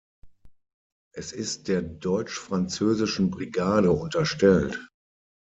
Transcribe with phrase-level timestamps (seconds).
[1.13, 4.89] Es ist der Deutsch-Französischen Brigade unterstellt.